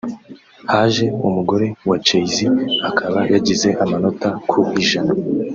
haje 0.71 1.05
umugore 1.27 1.67
wa 1.89 1.97
Jay-Z 2.05 2.35
akaba 2.89 3.19
yagize 3.33 3.69
amanota 3.83 4.27
ku 4.49 4.59
ijana 4.81 5.13